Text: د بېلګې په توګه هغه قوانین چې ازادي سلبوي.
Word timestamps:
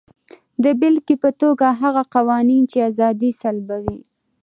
د 0.63 0.65
بېلګې 0.79 1.15
په 1.23 1.29
توګه 1.41 1.67
هغه 1.81 2.03
قوانین 2.15 2.63
چې 2.71 2.77
ازادي 2.89 3.31
سلبوي. 3.41 3.99